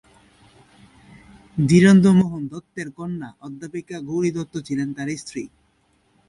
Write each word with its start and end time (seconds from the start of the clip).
ধীরেন্দ্রমোহন 1.57 2.43
দত্তের 2.47 2.87
কন্যা 2.97 3.29
অধ্যাপিকা 3.41 3.97
গৌরী 3.99 4.29
দত্ত 4.31 4.53
ছিলেন 4.67 4.89
তাঁর 4.93 5.09
স্ত্রী। 5.17 5.43